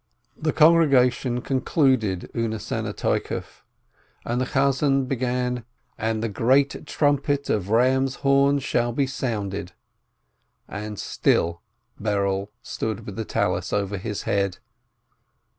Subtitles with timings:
[0.35, 3.61] The congregation concluded U Nesanneh Toikef,
[4.25, 5.63] and the cantor began:
[5.95, 9.73] "And the great trumpet of ram's horn shall be sounded..."
[10.67, 11.61] and still
[12.01, 14.57] Berel stood with the Tallis over his head.